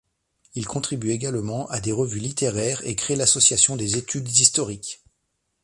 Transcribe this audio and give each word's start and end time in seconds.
Il 0.55 0.65
contribue 0.65 1.11
également 1.11 1.69
à 1.69 1.79
des 1.79 1.91
revues 1.91 2.21
littéraires 2.21 2.81
et 2.87 2.95
crée 2.95 3.15
l'association 3.15 3.75
des 3.75 3.97
études 3.97 4.27
historiques. 4.35 5.03